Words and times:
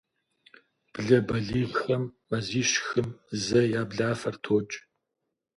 Блэ 0.93 1.17
балигъхэм 1.27 2.03
мазищ-хым 2.29 3.07
зэ 3.43 3.61
я 3.79 3.83
блафэр 3.89 4.35
токӏ. 4.43 4.71